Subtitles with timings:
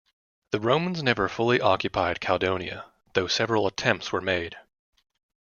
[0.51, 4.57] The Romans never fully occupied Caledonia, though several attempts were made.